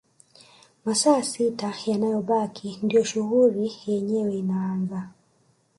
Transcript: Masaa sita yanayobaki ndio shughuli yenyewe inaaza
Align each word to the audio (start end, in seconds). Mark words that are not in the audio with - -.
Masaa 0.85 1.21
sita 1.31 1.69
yanayobaki 1.87 2.69
ndio 2.83 3.03
shughuli 3.09 3.65
yenyewe 3.87 4.33
inaaza 4.41 5.01